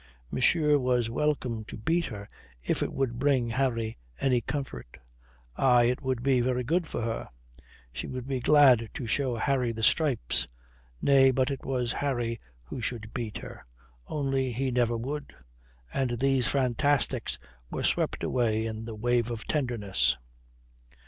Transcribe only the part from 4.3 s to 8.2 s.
comfort. Aye, it would be very good for her. She